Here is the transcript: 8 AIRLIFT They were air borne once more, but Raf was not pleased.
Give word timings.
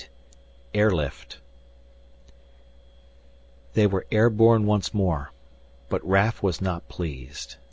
8 0.73 0.79
AIRLIFT 0.79 1.41
They 3.73 3.85
were 3.85 4.07
air 4.11 4.31
borne 4.31 4.65
once 4.65 4.95
more, 4.95 5.31
but 5.89 6.03
Raf 6.03 6.41
was 6.41 6.59
not 6.59 6.89
pleased. 6.89 7.57